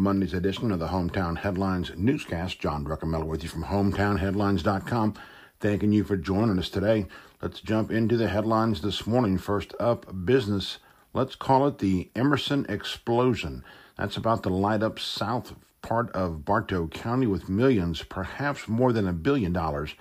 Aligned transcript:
Monday's 0.00 0.32
edition 0.32 0.72
of 0.72 0.78
the 0.78 0.88
Hometown 0.88 1.36
Headlines 1.36 1.92
newscast. 1.94 2.58
John 2.58 2.86
Druckenmiller 2.86 3.26
with 3.26 3.42
you 3.42 3.50
from 3.50 3.64
hometownheadlines.com. 3.64 5.14
Thanking 5.60 5.92
you 5.92 6.04
for 6.04 6.16
joining 6.16 6.58
us 6.58 6.70
today. 6.70 7.06
Let's 7.42 7.60
jump 7.60 7.90
into 7.90 8.16
the 8.16 8.28
headlines 8.28 8.80
this 8.80 9.06
morning. 9.06 9.36
First 9.36 9.74
up, 9.78 10.06
business. 10.24 10.78
Let's 11.12 11.34
call 11.34 11.66
it 11.66 11.80
the 11.80 12.10
Emerson 12.16 12.64
explosion. 12.70 13.62
That's 13.98 14.16
about 14.16 14.42
to 14.44 14.48
light 14.48 14.82
up 14.82 14.98
south 14.98 15.54
part 15.82 16.10
of 16.12 16.46
Bartow 16.46 16.86
County 16.88 17.26
with 17.26 17.50
millions, 17.50 18.02
perhaps 18.02 18.68
more 18.68 18.94
than 18.94 19.06
a 19.06 19.12
billion 19.12 19.52
dollars 19.52 19.94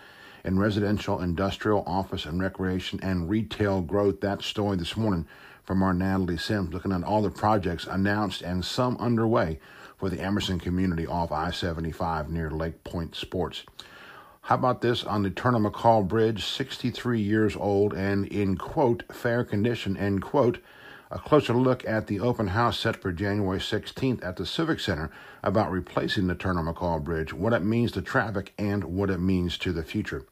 in 0.49 0.57
residential, 0.57 1.21
industrial, 1.21 1.83
office, 1.85 2.25
and 2.25 2.41
recreation 2.41 2.99
and 3.03 3.29
retail 3.29 3.81
growth. 3.83 4.19
That 4.21 4.41
story 4.41 4.77
this 4.77 4.97
morning 4.97 5.27
from 5.63 5.83
our 5.83 5.93
Natalie 5.93 6.37
Sims, 6.37 6.73
looking 6.73 6.91
at 6.91 7.03
all 7.03 7.21
the 7.21 7.29
projects 7.29 7.85
announced 7.85 8.41
and 8.41 8.65
some 8.65 8.97
underway 8.97 9.59
for 9.95 10.09
the 10.09 10.19
Emerson 10.19 10.59
community 10.59 11.05
off 11.05 11.31
I 11.31 11.51
75 11.51 12.31
near 12.31 12.49
Lake 12.49 12.83
Point 12.83 13.15
Sports. 13.15 13.63
How 14.41 14.55
about 14.55 14.81
this 14.81 15.03
on 15.03 15.21
the 15.21 15.29
Turner 15.29 15.59
McCall 15.59 16.07
Bridge, 16.07 16.43
63 16.43 17.21
years 17.21 17.55
old 17.55 17.93
and 17.93 18.25
in 18.25 18.57
quote, 18.57 19.03
fair 19.11 19.43
condition, 19.43 19.95
end 19.97 20.23
quote. 20.23 20.57
A 21.11 21.17
closer 21.17 21.55
look 21.55 21.83
at 21.87 22.05
the 22.05 22.19
open 22.19 22.49
house 22.49 22.77
set 22.77 22.95
for 23.01 23.11
January 23.11 23.57
16th 23.57 24.23
at 24.23 24.35
the 24.35 24.45
Civic 24.45 24.79
Center 24.79 25.09
about 25.41 25.71
replacing 25.71 26.27
the 26.27 26.35
Turner 26.35 26.61
McCall 26.61 27.03
Bridge, 27.03 27.33
what 27.33 27.51
it 27.51 27.63
means 27.63 27.91
to 27.93 28.03
traffic, 28.03 28.53
and 28.59 28.83
what 28.83 29.09
it 29.09 29.17
means 29.19 29.57
to 29.57 29.71
the 29.71 29.81
future. 29.81 30.23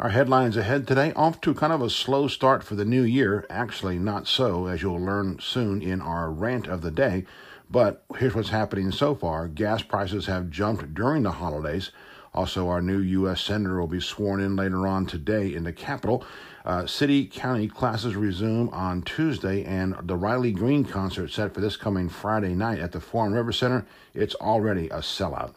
Our 0.00 0.08
headlines 0.08 0.56
ahead 0.56 0.88
today 0.88 1.12
off 1.14 1.40
to 1.42 1.54
kind 1.54 1.72
of 1.72 1.80
a 1.80 1.88
slow 1.88 2.26
start 2.26 2.64
for 2.64 2.74
the 2.74 2.84
new 2.84 3.04
year. 3.04 3.46
Actually, 3.48 4.00
not 4.00 4.26
so, 4.26 4.66
as 4.66 4.82
you'll 4.82 5.00
learn 5.00 5.38
soon 5.38 5.80
in 5.80 6.00
our 6.00 6.28
rant 6.28 6.66
of 6.66 6.82
the 6.82 6.90
day. 6.90 7.24
But 7.70 8.04
here's 8.18 8.34
what's 8.34 8.48
happening 8.48 8.90
so 8.90 9.14
far 9.14 9.46
gas 9.46 9.82
prices 9.82 10.26
have 10.26 10.50
jumped 10.50 10.92
during 10.92 11.22
the 11.22 11.32
holidays. 11.32 11.92
Also, 12.36 12.68
our 12.68 12.82
new 12.82 12.98
U.S. 12.98 13.40
Senator 13.40 13.80
will 13.80 13.86
be 13.86 13.98
sworn 13.98 14.40
in 14.40 14.56
later 14.56 14.86
on 14.86 15.06
today 15.06 15.54
in 15.54 15.64
the 15.64 15.72
Capitol. 15.72 16.22
Uh, 16.66 16.84
city 16.86 17.24
county 17.24 17.66
classes 17.66 18.14
resume 18.14 18.68
on 18.70 19.00
Tuesday, 19.00 19.64
and 19.64 19.96
the 20.02 20.16
Riley 20.16 20.52
Green 20.52 20.84
concert 20.84 21.30
set 21.30 21.54
for 21.54 21.62
this 21.62 21.78
coming 21.78 22.10
Friday 22.10 22.54
night 22.54 22.78
at 22.78 22.92
the 22.92 23.00
Forum 23.00 23.32
River 23.32 23.52
Center. 23.52 23.86
It's 24.12 24.34
already 24.34 24.88
a 24.88 24.98
sellout. 24.98 25.54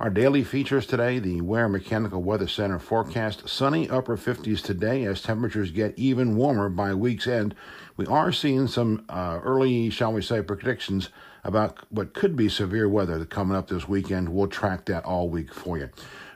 Our 0.00 0.10
daily 0.10 0.42
features 0.42 0.86
today 0.86 1.20
the 1.20 1.40
Ware 1.40 1.68
Mechanical 1.68 2.22
Weather 2.22 2.48
Center 2.48 2.80
forecast 2.80 3.48
sunny 3.48 3.88
upper 3.88 4.16
50s 4.16 4.62
today 4.62 5.04
as 5.04 5.22
temperatures 5.22 5.70
get 5.70 5.96
even 5.96 6.36
warmer 6.36 6.68
by 6.68 6.94
week's 6.94 7.28
end. 7.28 7.54
We 7.96 8.06
are 8.06 8.32
seeing 8.32 8.66
some 8.66 9.04
uh, 9.08 9.38
early, 9.44 9.90
shall 9.90 10.12
we 10.12 10.22
say, 10.22 10.42
predictions 10.42 11.10
about 11.48 11.78
what 11.88 12.12
could 12.12 12.36
be 12.36 12.46
severe 12.46 12.86
weather 12.86 13.24
coming 13.24 13.56
up 13.56 13.68
this 13.68 13.88
weekend. 13.88 14.28
We'll 14.28 14.48
track 14.48 14.84
that 14.84 15.06
all 15.06 15.30
week 15.30 15.52
for 15.52 15.78
you. 15.78 15.88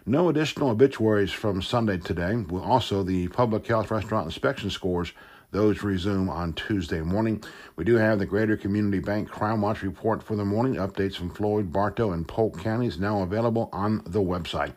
No 0.06 0.30
additional 0.30 0.70
obituaries 0.70 1.30
from 1.30 1.60
Sunday 1.60 1.98
today. 1.98 2.42
Also 2.50 3.02
the 3.02 3.28
public 3.28 3.66
health 3.66 3.90
restaurant 3.90 4.24
inspection 4.24 4.70
scores. 4.70 5.12
Those 5.50 5.82
resume 5.82 6.30
on 6.30 6.54
Tuesday 6.54 7.02
morning. 7.02 7.44
We 7.76 7.84
do 7.84 7.96
have 7.96 8.20
the 8.20 8.24
Greater 8.24 8.56
Community 8.56 9.00
Bank 9.00 9.28
Crime 9.28 9.60
Watch 9.60 9.82
report 9.82 10.22
for 10.22 10.34
the 10.34 10.46
morning. 10.46 10.76
Updates 10.76 11.16
from 11.16 11.28
Floyd, 11.28 11.70
Bartow, 11.70 12.12
and 12.12 12.26
Polk 12.26 12.58
counties 12.58 12.98
now 12.98 13.20
available 13.20 13.68
on 13.70 14.02
the 14.06 14.22
website. 14.22 14.72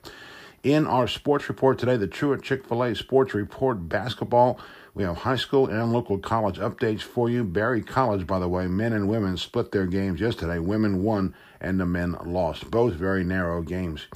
In 0.65 0.87
our 0.87 1.07
sports 1.07 1.47
report 1.47 1.77
today, 1.77 1.95
the 1.95 2.07
Truett 2.07 2.41
Chick 2.41 2.67
fil 2.67 2.81
A 2.83 2.95
Sports 2.95 3.35
Report 3.35 3.87
basketball. 3.87 4.59
We 4.95 5.03
have 5.03 5.17
high 5.17 5.35
school 5.35 5.67
and 5.67 5.93
local 5.93 6.17
college 6.17 6.57
updates 6.57 7.01
for 7.01 7.29
you. 7.29 7.43
Berry 7.43 7.83
College, 7.83 8.25
by 8.25 8.39
the 8.39 8.49
way, 8.49 8.65
men 8.65 8.91
and 8.91 9.07
women 9.07 9.37
split 9.37 9.71
their 9.71 9.85
games 9.85 10.19
yesterday. 10.19 10.57
Women 10.57 11.03
won 11.03 11.35
and 11.61 11.79
the 11.79 11.85
men 11.85 12.15
lost. 12.25 12.71
Both 12.71 12.95
very 12.95 13.23
narrow 13.23 13.61
games 13.61 14.07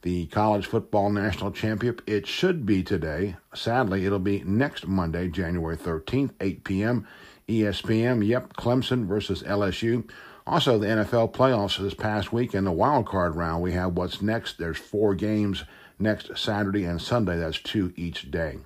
the 0.00 0.24
college 0.28 0.64
football 0.64 1.10
national 1.10 1.50
championship. 1.50 2.00
It 2.06 2.26
should 2.26 2.64
be 2.64 2.82
today. 2.82 3.36
Sadly, 3.54 4.06
it'll 4.06 4.18
be 4.18 4.42
next 4.44 4.86
Monday, 4.86 5.28
January 5.28 5.76
13th, 5.76 6.30
8 6.40 6.64
p.m. 6.64 7.06
ESPN. 7.48 8.26
Yep, 8.26 8.54
Clemson 8.54 9.06
versus 9.06 9.42
LSU. 9.42 10.08
Also, 10.46 10.78
the 10.78 10.86
NFL 10.86 11.34
playoffs 11.34 11.76
this 11.76 11.92
past 11.92 12.32
week 12.32 12.54
in 12.54 12.64
the 12.64 12.72
wild 12.72 13.06
card 13.06 13.36
round. 13.36 13.62
We 13.62 13.72
have 13.72 13.92
what's 13.92 14.22
next. 14.22 14.56
There's 14.56 14.78
four 14.78 15.14
games 15.14 15.64
next 15.98 16.36
Saturday 16.36 16.84
and 16.84 17.00
Sunday. 17.00 17.36
That's 17.36 17.58
two 17.58 17.92
each 17.96 18.30
day. 18.30 18.58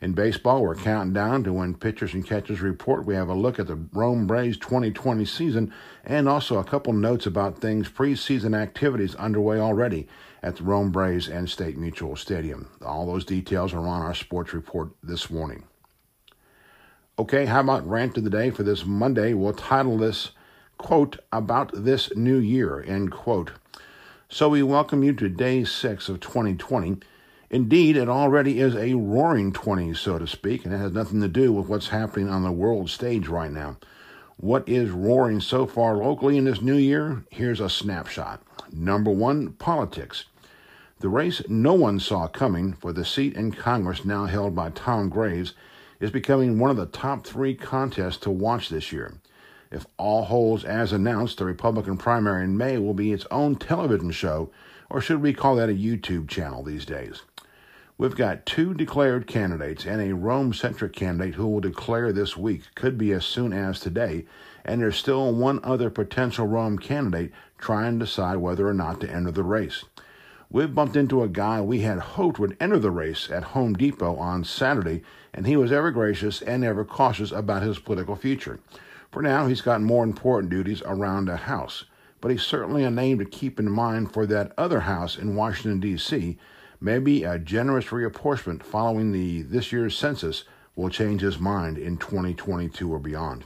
In 0.00 0.12
baseball, 0.12 0.62
we're 0.62 0.74
counting 0.74 1.14
down 1.14 1.44
to 1.44 1.52
when 1.54 1.74
pitchers 1.74 2.12
and 2.12 2.26
catchers 2.26 2.60
report. 2.60 3.06
We 3.06 3.14
have 3.14 3.28
a 3.28 3.34
look 3.34 3.58
at 3.58 3.68
the 3.68 3.78
Rome 3.92 4.26
Braves 4.26 4.58
2020 4.58 5.24
season 5.24 5.72
and 6.04 6.28
also 6.28 6.58
a 6.58 6.64
couple 6.64 6.92
notes 6.92 7.24
about 7.24 7.58
things 7.58 7.88
preseason 7.88 8.54
activities 8.54 9.14
underway 9.14 9.58
already 9.58 10.06
at 10.42 10.56
the 10.56 10.64
Rome 10.64 10.90
Braves 10.90 11.26
and 11.26 11.48
State 11.48 11.78
Mutual 11.78 12.16
Stadium. 12.16 12.68
All 12.84 13.06
those 13.06 13.24
details 13.24 13.72
are 13.72 13.78
on 13.78 14.02
our 14.02 14.14
sports 14.14 14.52
report 14.52 14.90
this 15.02 15.30
morning. 15.30 15.64
Okay, 17.18 17.46
how 17.46 17.60
about 17.60 17.88
rant 17.88 18.18
of 18.18 18.24
the 18.24 18.30
day 18.30 18.50
for 18.50 18.62
this 18.62 18.84
Monday? 18.84 19.32
We'll 19.32 19.54
title 19.54 19.96
this, 19.96 20.32
quote, 20.76 21.18
about 21.32 21.70
this 21.72 22.14
new 22.14 22.36
year, 22.36 22.82
end 22.82 23.10
quote. 23.10 23.52
So 24.34 24.48
we 24.48 24.64
welcome 24.64 25.04
you 25.04 25.12
to 25.12 25.28
day 25.28 25.62
six 25.62 26.08
of 26.08 26.18
2020. 26.18 26.96
Indeed, 27.50 27.96
it 27.96 28.08
already 28.08 28.58
is 28.58 28.74
a 28.74 28.94
roaring 28.94 29.52
20s, 29.52 29.98
so 29.98 30.18
to 30.18 30.26
speak, 30.26 30.64
and 30.64 30.74
it 30.74 30.78
has 30.78 30.90
nothing 30.90 31.20
to 31.20 31.28
do 31.28 31.52
with 31.52 31.68
what's 31.68 31.90
happening 31.90 32.28
on 32.28 32.42
the 32.42 32.50
world 32.50 32.90
stage 32.90 33.28
right 33.28 33.52
now. 33.52 33.76
What 34.36 34.68
is 34.68 34.90
roaring 34.90 35.38
so 35.40 35.66
far 35.66 35.98
locally 35.98 36.36
in 36.36 36.46
this 36.46 36.60
new 36.60 36.74
year? 36.74 37.22
Here's 37.30 37.60
a 37.60 37.70
snapshot. 37.70 38.42
Number 38.72 39.12
one, 39.12 39.52
politics. 39.52 40.24
The 40.98 41.08
race 41.08 41.40
no 41.48 41.74
one 41.74 42.00
saw 42.00 42.26
coming 42.26 42.72
for 42.72 42.92
the 42.92 43.04
seat 43.04 43.36
in 43.36 43.52
Congress 43.52 44.04
now 44.04 44.26
held 44.26 44.52
by 44.52 44.70
Tom 44.70 45.10
Graves 45.10 45.54
is 46.00 46.10
becoming 46.10 46.58
one 46.58 46.72
of 46.72 46.76
the 46.76 46.86
top 46.86 47.24
three 47.24 47.54
contests 47.54 48.16
to 48.16 48.32
watch 48.32 48.68
this 48.68 48.90
year. 48.90 49.14
If 49.74 49.86
all 49.96 50.26
holds 50.26 50.64
as 50.64 50.92
announced, 50.92 51.38
the 51.38 51.44
Republican 51.44 51.96
primary 51.96 52.44
in 52.44 52.56
May 52.56 52.78
will 52.78 52.94
be 52.94 53.12
its 53.12 53.26
own 53.28 53.56
television 53.56 54.12
show, 54.12 54.52
or 54.88 55.00
should 55.00 55.20
we 55.20 55.34
call 55.34 55.56
that 55.56 55.68
a 55.68 55.72
YouTube 55.72 56.28
channel 56.28 56.62
these 56.62 56.86
days? 56.86 57.22
We've 57.98 58.14
got 58.14 58.46
two 58.46 58.72
declared 58.72 59.26
candidates 59.26 59.84
and 59.84 60.00
a 60.00 60.14
Rome 60.14 60.54
centric 60.54 60.92
candidate 60.92 61.34
who 61.34 61.48
will 61.48 61.58
declare 61.58 62.12
this 62.12 62.36
week, 62.36 62.72
could 62.76 62.96
be 62.96 63.10
as 63.10 63.24
soon 63.24 63.52
as 63.52 63.80
today, 63.80 64.26
and 64.64 64.80
there's 64.80 64.96
still 64.96 65.34
one 65.34 65.58
other 65.64 65.90
potential 65.90 66.46
Rome 66.46 66.78
candidate 66.78 67.32
trying 67.58 67.98
to 67.98 68.04
decide 68.04 68.36
whether 68.36 68.68
or 68.68 68.74
not 68.74 69.00
to 69.00 69.10
enter 69.10 69.32
the 69.32 69.42
race. 69.42 69.84
We've 70.50 70.72
bumped 70.72 70.94
into 70.94 71.24
a 71.24 71.28
guy 71.28 71.60
we 71.60 71.80
had 71.80 71.98
hoped 71.98 72.38
would 72.38 72.56
enter 72.60 72.78
the 72.78 72.92
race 72.92 73.28
at 73.28 73.42
Home 73.42 73.74
Depot 73.74 74.14
on 74.14 74.44
Saturday, 74.44 75.02
and 75.32 75.48
he 75.48 75.56
was 75.56 75.72
ever 75.72 75.90
gracious 75.90 76.42
and 76.42 76.62
ever 76.62 76.84
cautious 76.84 77.32
about 77.32 77.64
his 77.64 77.80
political 77.80 78.14
future. 78.14 78.60
For 79.14 79.22
now, 79.22 79.46
he's 79.46 79.60
got 79.60 79.80
more 79.80 80.02
important 80.02 80.50
duties 80.50 80.82
around 80.84 81.26
the 81.26 81.36
House, 81.36 81.84
but 82.20 82.32
he's 82.32 82.42
certainly 82.42 82.82
a 82.82 82.90
name 82.90 83.20
to 83.20 83.24
keep 83.24 83.60
in 83.60 83.70
mind 83.70 84.12
for 84.12 84.26
that 84.26 84.50
other 84.58 84.80
House 84.80 85.16
in 85.16 85.36
Washington, 85.36 85.78
D.C. 85.78 86.36
Maybe 86.80 87.22
a 87.22 87.38
generous 87.38 87.84
reapportionment 87.86 88.64
following 88.64 89.12
the 89.12 89.42
this 89.42 89.70
year's 89.70 89.96
census 89.96 90.42
will 90.74 90.88
change 90.88 91.20
his 91.20 91.38
mind 91.38 91.78
in 91.78 91.96
2022 91.96 92.92
or 92.92 92.98
beyond. 92.98 93.44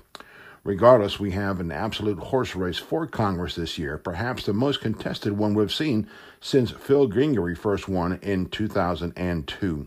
Regardless, 0.64 1.20
we 1.20 1.32
have 1.32 1.60
an 1.60 1.70
absolute 1.70 2.18
horse 2.18 2.56
race 2.56 2.78
for 2.78 3.06
Congress 3.06 3.54
this 3.54 3.76
year, 3.76 3.98
perhaps 3.98 4.46
the 4.46 4.54
most 4.54 4.80
contested 4.80 5.36
one 5.36 5.52
we've 5.52 5.70
seen 5.70 6.08
since 6.40 6.70
Phil 6.70 7.10
Gingrey 7.10 7.54
first 7.54 7.88
won 7.88 8.18
in 8.22 8.46
2002. 8.46 9.86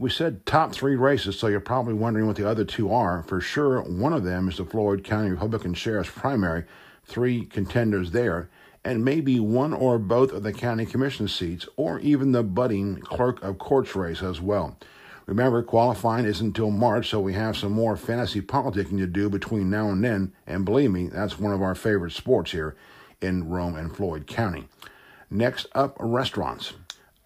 We 0.00 0.08
said 0.08 0.46
top 0.46 0.72
three 0.72 0.96
races, 0.96 1.38
so 1.38 1.48
you're 1.48 1.60
probably 1.60 1.92
wondering 1.92 2.26
what 2.26 2.36
the 2.36 2.48
other 2.48 2.64
two 2.64 2.90
are. 2.90 3.22
For 3.22 3.38
sure, 3.38 3.82
one 3.82 4.14
of 4.14 4.24
them 4.24 4.48
is 4.48 4.56
the 4.56 4.64
Floyd 4.64 5.04
County 5.04 5.28
Republican 5.28 5.74
Sheriff's 5.74 6.08
primary, 6.08 6.64
three 7.04 7.44
contenders 7.44 8.12
there, 8.12 8.48
and 8.82 9.04
maybe 9.04 9.38
one 9.38 9.74
or 9.74 9.98
both 9.98 10.32
of 10.32 10.42
the 10.42 10.54
county 10.54 10.86
commission 10.86 11.28
seats, 11.28 11.68
or 11.76 11.98
even 12.00 12.32
the 12.32 12.42
budding 12.42 12.96
clerk 13.02 13.42
of 13.42 13.58
courts 13.58 13.94
race 13.94 14.22
as 14.22 14.40
well. 14.40 14.78
Remember, 15.26 15.62
qualifying 15.62 16.24
is 16.24 16.40
until 16.40 16.70
March, 16.70 17.10
so 17.10 17.20
we 17.20 17.34
have 17.34 17.58
some 17.58 17.72
more 17.72 17.94
fantasy 17.94 18.40
politicking 18.40 18.96
to 18.96 19.06
do 19.06 19.28
between 19.28 19.68
now 19.68 19.90
and 19.90 20.02
then. 20.02 20.32
And 20.46 20.64
believe 20.64 20.92
me, 20.92 21.08
that's 21.08 21.38
one 21.38 21.52
of 21.52 21.60
our 21.60 21.74
favorite 21.74 22.12
sports 22.12 22.52
here 22.52 22.74
in 23.20 23.50
Rome 23.50 23.76
and 23.76 23.94
Floyd 23.94 24.26
County. 24.26 24.66
Next 25.28 25.66
up, 25.74 25.98
restaurants. 26.00 26.72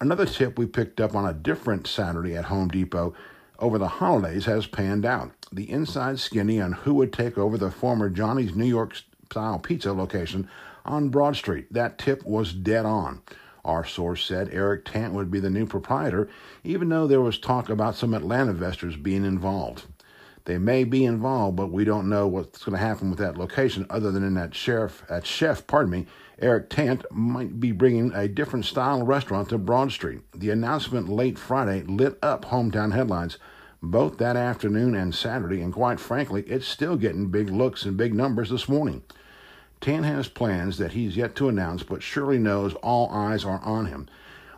Another 0.05 0.27
tip 0.27 0.59
we 0.59 0.67
picked 0.67 1.01
up 1.01 1.15
on 1.15 1.25
a 1.25 1.33
different 1.33 1.87
Saturday 1.87 2.37
at 2.37 2.45
Home 2.45 2.67
Depot 2.67 3.15
over 3.57 3.79
the 3.79 3.87
holidays 3.87 4.45
has 4.45 4.67
panned 4.67 5.03
out. 5.03 5.31
The 5.51 5.67
inside 5.67 6.19
skinny 6.19 6.61
on 6.61 6.73
who 6.73 6.93
would 6.93 7.11
take 7.11 7.39
over 7.39 7.57
the 7.57 7.71
former 7.71 8.11
Johnny's 8.11 8.53
New 8.53 8.67
York 8.67 9.01
style 9.31 9.57
pizza 9.57 9.93
location 9.93 10.47
on 10.85 11.09
Broad 11.09 11.35
Street. 11.35 11.73
That 11.73 11.97
tip 11.97 12.23
was 12.23 12.53
dead 12.53 12.85
on. 12.85 13.23
Our 13.65 13.83
source 13.83 14.23
said 14.23 14.49
Eric 14.51 14.85
Tant 14.85 15.15
would 15.15 15.31
be 15.31 15.39
the 15.39 15.49
new 15.49 15.65
proprietor, 15.65 16.29
even 16.63 16.89
though 16.89 17.07
there 17.07 17.19
was 17.19 17.39
talk 17.39 17.67
about 17.67 17.95
some 17.95 18.13
Atlanta 18.13 18.51
investors 18.51 18.97
being 18.97 19.25
involved. 19.25 19.85
They 20.45 20.57
may 20.59 20.83
be 20.83 21.05
involved, 21.05 21.57
but 21.57 21.71
we 21.71 21.83
don't 21.83 22.07
know 22.07 22.27
what's 22.27 22.63
going 22.63 22.77
to 22.77 22.85
happen 22.85 23.09
with 23.09 23.19
that 23.19 23.37
location 23.37 23.85
other 23.89 24.11
than 24.11 24.23
in 24.23 24.35
that 24.35 24.53
sheriff, 24.53 25.03
that 25.09 25.25
chef, 25.25 25.65
pardon 25.65 25.91
me, 25.91 26.05
Eric 26.39 26.69
Tant 26.69 27.03
might 27.11 27.59
be 27.59 27.71
bringing 27.71 28.13
a 28.13 28.27
different 28.27 28.65
style 28.65 29.03
restaurant 29.03 29.49
to 29.49 29.57
Broad 29.57 29.91
Street. 29.91 30.21
The 30.33 30.51
announcement 30.51 31.09
late 31.09 31.39
Friday 31.39 31.81
lit 31.83 32.19
up 32.21 32.45
hometown 32.45 32.93
headlines 32.93 33.37
both 33.81 34.17
that 34.17 34.35
afternoon 34.35 34.95
and 34.95 35.13
Saturday, 35.13 35.61
and 35.61 35.73
quite 35.73 35.99
frankly, 35.99 36.43
it's 36.43 36.67
still 36.67 36.95
getting 36.95 37.27
big 37.27 37.49
looks 37.49 37.85
and 37.85 37.97
big 37.97 38.13
numbers 38.13 38.49
this 38.49 38.69
morning. 38.69 39.03
Tant 39.81 40.05
has 40.05 40.27
plans 40.27 40.77
that 40.77 40.93
he's 40.93 41.17
yet 41.17 41.35
to 41.35 41.49
announce, 41.49 41.83
but 41.83 42.01
surely 42.01 42.37
knows 42.37 42.73
all 42.75 43.09
eyes 43.11 43.45
are 43.45 43.59
on 43.61 43.85
him. 43.85 44.07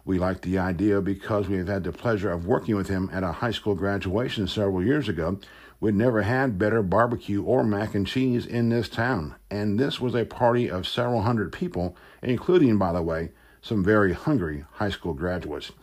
We 0.07 0.19
like 0.19 0.39
the 0.39 0.57
idea 0.57 1.01
because 1.01 1.49
we 1.49 1.57
have 1.57 1.67
had 1.67 1.83
the 1.83 1.91
pleasure 1.91 2.31
of 2.31 2.47
working 2.47 2.77
with 2.77 2.87
him 2.87 3.09
at 3.11 3.23
a 3.23 3.33
high 3.33 3.51
school 3.51 3.75
graduation 3.75 4.47
several 4.47 4.81
years 4.81 5.09
ago. 5.09 5.37
We'd 5.81 5.95
never 5.95 6.21
had 6.21 6.57
better 6.57 6.81
barbecue 6.81 7.43
or 7.43 7.61
mac 7.65 7.93
and 7.93 8.07
cheese 8.07 8.45
in 8.45 8.69
this 8.69 8.87
town, 8.87 9.35
and 9.51 9.77
this 9.77 9.99
was 9.99 10.15
a 10.15 10.23
party 10.23 10.71
of 10.71 10.87
several 10.87 11.23
hundred 11.23 11.51
people, 11.51 11.97
including, 12.23 12.77
by 12.77 12.93
the 12.93 13.01
way, 13.01 13.31
some 13.61 13.83
very 13.83 14.13
hungry 14.13 14.63
high 14.75 14.91
school 14.91 15.13
graduates. 15.13 15.73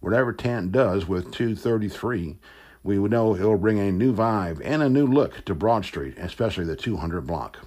Whatever 0.00 0.32
Tant 0.32 0.72
does 0.72 1.06
with 1.06 1.30
233, 1.30 2.36
we 2.82 2.98
know 2.98 3.36
it'll 3.36 3.58
bring 3.58 3.78
a 3.78 3.92
new 3.92 4.12
vibe 4.12 4.60
and 4.64 4.82
a 4.82 4.90
new 4.90 5.06
look 5.06 5.44
to 5.44 5.54
Broad 5.54 5.84
Street, 5.84 6.18
especially 6.18 6.64
the 6.64 6.74
200 6.74 7.28
block. 7.28 7.60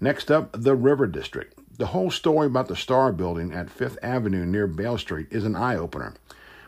Next 0.00 0.30
up, 0.30 0.56
the 0.58 0.74
River 0.74 1.06
District. 1.06 1.58
The 1.76 1.86
whole 1.86 2.12
story 2.12 2.46
about 2.46 2.68
the 2.68 2.76
Star 2.76 3.10
Building 3.10 3.52
at 3.52 3.68
Fifth 3.68 3.98
Avenue 4.00 4.46
near 4.46 4.68
Beale 4.68 4.96
Street 4.96 5.26
is 5.32 5.44
an 5.44 5.56
eye 5.56 5.74
opener. 5.74 6.14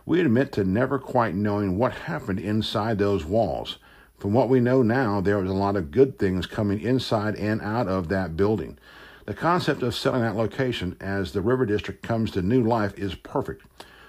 We 0.05 0.21
admit 0.21 0.51
to 0.53 0.65
never 0.65 0.99
quite 0.99 1.33
knowing 1.33 1.79
what 1.79 1.93
happened 1.93 2.41
inside 2.41 2.99
those 2.99 3.25
walls. 3.25 3.79
From 4.19 4.33
what 4.33 4.49
we 4.49 4.59
know 4.59 4.83
now, 4.83 5.21
there 5.21 5.39
was 5.39 5.49
a 5.49 5.55
lot 5.55 5.77
of 5.77 5.93
good 5.93 6.19
things 6.19 6.47
coming 6.47 6.81
inside 6.81 7.37
and 7.37 7.63
out 7.63 7.87
of 7.87 8.09
that 8.09 8.37
building. 8.37 8.79
The 9.27 9.35
concept 9.35 9.85
of 9.85 9.95
selling 9.95 10.23
that 10.23 10.35
location 10.35 10.97
as 11.01 11.31
the 11.31 11.41
River 11.41 11.67
District 11.67 12.03
comes 12.03 12.33
to 12.33 12.43
new 12.43 12.65
life 12.65 12.99
is 12.99 13.15
perfect. 13.15 13.65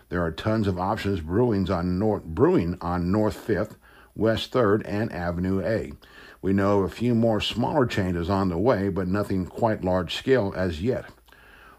There 0.09 0.23
are 0.23 0.31
tons 0.31 0.67
of 0.67 0.79
options 0.79 1.19
brewing 1.19 1.69
on 1.69 1.99
North, 1.99 2.23
brewing 2.23 2.75
on 2.81 3.11
North 3.11 3.45
5th, 3.47 3.75
West 4.15 4.51
3rd, 4.51 4.81
and 4.85 5.13
Avenue 5.13 5.61
A. 5.61 5.91
We 6.41 6.53
know 6.53 6.79
of 6.79 6.91
a 6.91 6.95
few 6.95 7.15
more 7.15 7.41
smaller 7.41 7.85
changes 7.85 8.29
on 8.29 8.49
the 8.49 8.57
way, 8.57 8.89
but 8.89 9.07
nothing 9.07 9.45
quite 9.45 9.83
large 9.83 10.15
scale 10.15 10.53
as 10.55 10.81
yet. 10.81 11.05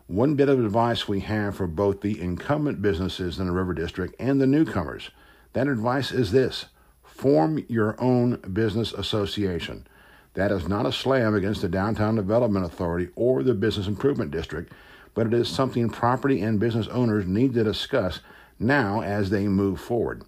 One 0.07 0.35
bit 0.35 0.49
of 0.49 0.59
advice 0.59 1.07
we 1.07 1.21
have 1.21 1.57
for 1.57 1.67
both 1.67 2.01
the 2.01 2.21
incumbent 2.21 2.83
businesses 2.83 3.39
in 3.39 3.47
the 3.47 3.53
River 3.53 3.75
District 3.75 4.15
and 4.19 4.41
the 4.41 4.47
newcomers 4.47 5.11
that 5.53 5.69
advice 5.69 6.13
is 6.13 6.33
this 6.33 6.67
form 7.03 7.65
your 7.69 8.01
own 8.01 8.37
business 8.53 8.93
association. 8.93 9.87
That 10.35 10.53
is 10.53 10.69
not 10.69 10.87
a 10.87 10.93
slam 10.93 11.35
against 11.35 11.63
the 11.63 11.69
Downtown 11.69 12.15
Development 12.15 12.65
Authority 12.65 13.09
or 13.17 13.43
the 13.43 13.55
Business 13.55 13.87
Improvement 13.87 14.31
District 14.31 14.73
but 15.19 15.27
it 15.27 15.35
is 15.35 15.49
something 15.49 15.91
property 15.91 16.43
and 16.43 16.61
business 16.61 16.87
owners 16.87 17.27
need 17.27 17.53
to 17.53 17.65
discuss 17.65 18.21
now 18.61 19.03
as 19.03 19.31
they 19.31 19.49
move 19.49 19.81
forward. 19.81 20.23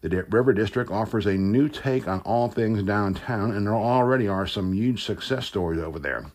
The 0.00 0.24
River 0.30 0.52
District 0.52 0.90
offers 0.90 1.26
a 1.26 1.34
new 1.34 1.68
take 1.68 2.06
on 2.06 2.20
all 2.20 2.48
things 2.48 2.82
downtown, 2.84 3.50
and 3.50 3.66
there 3.66 3.74
already 3.74 4.28
are 4.28 4.46
some 4.46 4.72
huge 4.72 5.04
success 5.04 5.46
stories 5.46 5.80
over 5.80 5.98
there. 5.98 6.30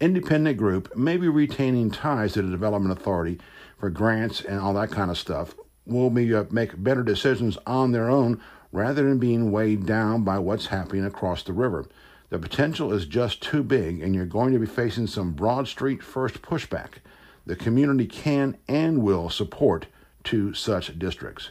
Independent 0.00 0.56
group, 0.56 0.96
may 0.96 1.16
be 1.16 1.28
retaining 1.28 1.90
ties 1.90 2.32
to 2.32 2.42
the 2.42 2.50
Development 2.50 2.98
Authority 2.98 3.38
for 3.78 3.88
grants 3.88 4.40
and 4.40 4.58
all 4.58 4.74
that 4.74 4.90
kind 4.90 5.10
of 5.10 5.18
stuff, 5.18 5.54
will 5.86 6.10
be, 6.10 6.34
uh, 6.34 6.44
make 6.50 6.82
better 6.82 7.02
decisions 7.02 7.56
on 7.66 7.92
their 7.92 8.10
own 8.10 8.40
rather 8.72 9.04
than 9.04 9.18
being 9.18 9.52
weighed 9.52 9.86
down 9.86 10.24
by 10.24 10.38
what's 10.38 10.66
happening 10.66 11.04
across 11.04 11.42
the 11.42 11.52
river. 11.52 11.86
The 12.30 12.38
potential 12.38 12.92
is 12.92 13.06
just 13.06 13.40
too 13.42 13.62
big, 13.62 14.02
and 14.02 14.14
you're 14.14 14.26
going 14.26 14.52
to 14.52 14.58
be 14.58 14.66
facing 14.66 15.06
some 15.06 15.32
Broad 15.32 15.68
Street 15.68 16.02
first 16.02 16.42
pushback 16.42 16.94
the 17.46 17.56
community 17.56 18.06
can 18.06 18.58
and 18.68 19.02
will 19.02 19.30
support 19.30 19.86
two 20.22 20.52
such 20.52 20.98
districts. 20.98 21.50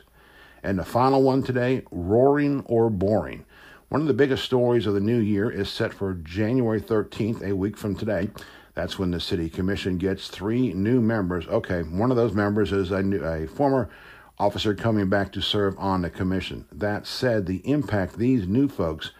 And 0.64 0.80
the 0.80 0.86
final 0.86 1.24
one 1.24 1.44
today 1.44 1.84
roaring 1.92 2.62
or 2.66 2.90
boring. 2.90 3.46
One 3.90 4.02
of 4.02 4.08
the 4.08 4.14
biggest 4.14 4.44
stories 4.44 4.86
of 4.86 4.94
the 4.94 5.00
new 5.00 5.20
year 5.20 5.50
is 5.50 5.70
set 5.70 5.94
for 5.94 6.14
January 6.16 6.82
13th, 6.82 7.42
a 7.42 7.56
week 7.56 7.78
from 7.78 7.96
today. 7.96 8.30
That's 8.74 9.00
when 9.00 9.12
the 9.12 9.20
city 9.20 9.50
commission 9.50 9.98
gets 9.98 10.28
three 10.28 10.74
new 10.74 11.02
members. 11.02 11.48
Okay, 11.48 11.84
one 11.84 12.12
of 12.12 12.18
those 12.18 12.34
members 12.34 12.72
is 12.72 12.92
a, 12.92 13.02
new, 13.02 13.24
a 13.24 13.48
former 13.48 13.90
officer 14.38 14.76
coming 14.76 15.10
back 15.10 15.32
to 15.32 15.42
serve 15.42 15.76
on 15.80 16.02
the 16.02 16.10
commission. 16.10 16.66
That 16.72 17.08
said, 17.08 17.46
the 17.46 17.68
impact 17.70 18.18
these 18.18 18.48
new 18.48 18.68
folks 18.68 19.12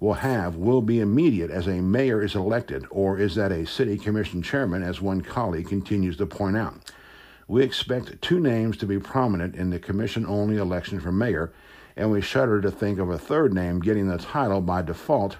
will 0.00 0.14
have 0.14 0.56
will 0.56 0.80
be 0.80 1.00
immediate 1.00 1.50
as 1.50 1.66
a 1.66 1.80
mayor 1.80 2.22
is 2.22 2.34
elected, 2.34 2.86
or 2.90 3.18
is 3.18 3.34
that 3.34 3.52
a 3.52 3.66
city 3.66 3.98
commission 3.98 4.42
chairman, 4.42 4.82
as 4.82 5.00
one 5.00 5.20
colleague 5.20 5.68
continues 5.68 6.16
to 6.18 6.26
point 6.26 6.56
out. 6.56 6.92
We 7.50 7.64
expect 7.64 8.22
two 8.22 8.38
names 8.38 8.76
to 8.76 8.86
be 8.86 9.00
prominent 9.00 9.56
in 9.56 9.70
the 9.70 9.80
commission 9.80 10.24
only 10.24 10.56
election 10.56 11.00
for 11.00 11.10
mayor, 11.10 11.52
and 11.96 12.08
we 12.08 12.20
shudder 12.20 12.60
to 12.60 12.70
think 12.70 13.00
of 13.00 13.10
a 13.10 13.18
third 13.18 13.52
name 13.52 13.80
getting 13.80 14.06
the 14.06 14.18
title 14.18 14.60
by 14.60 14.82
default 14.82 15.38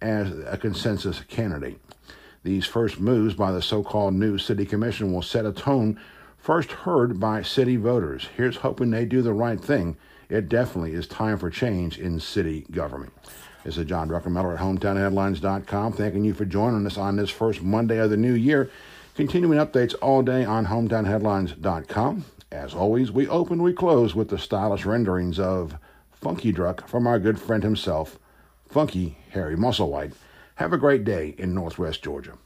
as 0.00 0.32
a 0.44 0.58
consensus 0.58 1.20
candidate. 1.28 1.78
These 2.42 2.66
first 2.66 2.98
moves 2.98 3.34
by 3.34 3.52
the 3.52 3.62
so 3.62 3.84
called 3.84 4.14
new 4.14 4.38
city 4.38 4.66
commission 4.66 5.12
will 5.12 5.22
set 5.22 5.46
a 5.46 5.52
tone 5.52 6.00
first 6.36 6.72
heard 6.72 7.20
by 7.20 7.42
city 7.42 7.76
voters. 7.76 8.26
Here's 8.36 8.56
hoping 8.56 8.90
they 8.90 9.04
do 9.04 9.22
the 9.22 9.32
right 9.32 9.60
thing. 9.60 9.96
It 10.28 10.48
definitely 10.48 10.94
is 10.94 11.06
time 11.06 11.38
for 11.38 11.48
change 11.48 11.96
in 11.96 12.18
city 12.18 12.66
government. 12.72 13.12
This 13.62 13.78
is 13.78 13.86
John 13.86 14.08
Druckenmiller 14.08 14.54
at 14.54 14.60
HometownHeadlines.com, 14.60 15.92
thanking 15.92 16.24
you 16.24 16.34
for 16.34 16.44
joining 16.44 16.84
us 16.86 16.98
on 16.98 17.14
this 17.14 17.30
first 17.30 17.62
Monday 17.62 17.98
of 17.98 18.10
the 18.10 18.16
new 18.16 18.34
year. 18.34 18.68
Continuing 19.14 19.58
updates 19.58 19.94
all 20.00 20.22
day 20.22 20.42
on 20.42 20.64
HometownHeadlines.com. 20.66 22.24
As 22.50 22.72
always, 22.72 23.12
we 23.12 23.28
open, 23.28 23.62
we 23.62 23.74
close 23.74 24.14
with 24.14 24.30
the 24.30 24.38
stylish 24.38 24.86
renderings 24.86 25.38
of 25.38 25.76
Funky 26.12 26.50
Druck 26.50 26.88
from 26.88 27.06
our 27.06 27.18
good 27.18 27.38
friend 27.38 27.62
himself, 27.62 28.18
Funky 28.66 29.18
Harry 29.32 29.54
Musselwhite. 29.54 30.14
Have 30.54 30.72
a 30.72 30.78
great 30.78 31.04
day 31.04 31.34
in 31.36 31.54
Northwest 31.54 32.02
Georgia. 32.02 32.38